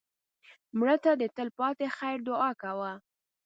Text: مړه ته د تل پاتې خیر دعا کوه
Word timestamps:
مړه 0.77 0.95
ته 1.03 1.11
د 1.21 1.23
تل 1.35 1.49
پاتې 1.59 1.85
خیر 1.97 2.17
دعا 2.27 2.51
کوه 2.61 2.91